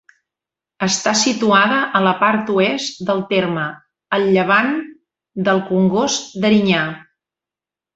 [0.85, 3.69] Està situada a la part oest del terme,
[4.19, 4.77] al llevant
[5.51, 6.87] del Congost d'Erinyà.